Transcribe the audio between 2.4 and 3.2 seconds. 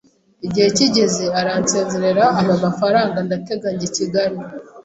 amafaranga